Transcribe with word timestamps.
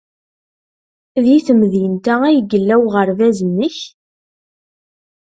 Deg 1.23 1.43
temdint-a 1.47 2.15
ay 2.27 2.37
yella 2.51 2.75
uɣerbaz-nnek? 2.85 3.77